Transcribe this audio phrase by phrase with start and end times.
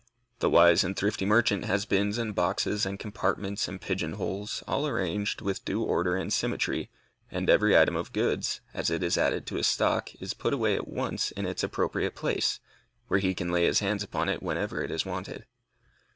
[0.39, 4.87] The wise and thrifty merchant has bins and boxes and compartments and pigeon holes, all
[4.87, 6.89] arranged with due order and symmetry,
[7.29, 10.73] and every item of goods, as it is added to his stock, is put away
[10.73, 12.59] at once in its appropriate place,
[13.09, 15.45] where he can lay his hands upon it whenever it is wanted.